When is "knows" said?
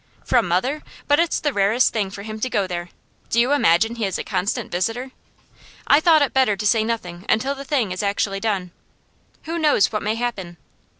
9.59-9.91